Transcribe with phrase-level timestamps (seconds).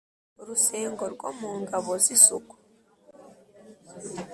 [0.47, 2.55] rusengo rwo mu ngabo z' isuku